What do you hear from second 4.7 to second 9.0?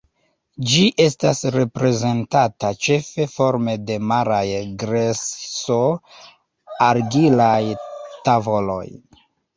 grejso-argilaj tavoloj.